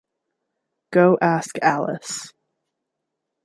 Go 0.89 1.19
Ask 1.21 1.59
Alice! 1.61 2.33